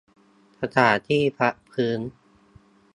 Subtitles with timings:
[0.61, 1.99] สถานที่พักฟื้น